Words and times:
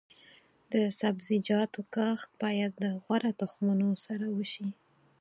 د 0.71 0.73
سبزیجاتو 0.99 1.79
کښت 1.95 2.29
باید 2.43 2.71
د 2.83 2.85
غوره 3.03 3.31
تخمونو 3.39 3.89
سره 4.05 4.25
وشي. 4.37 4.67